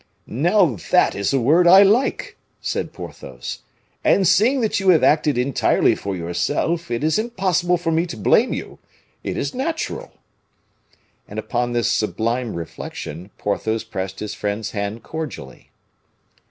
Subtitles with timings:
[0.25, 3.59] "Now, that is a word I like," said Porthos;
[4.03, 8.17] "and seeing that you have acted entirely for yourself, it is impossible for me to
[8.17, 8.79] blame you.
[9.23, 10.11] It is natural."
[11.27, 15.69] And upon this sublime reflection, Porthos pressed his friend's hand cordially.